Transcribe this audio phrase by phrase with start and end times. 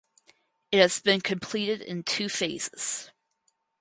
[0.71, 3.11] It has been completed in two phases.